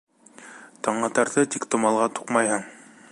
[0.87, 2.69] —Таңатарҙы тиктомалға туҡмайһың.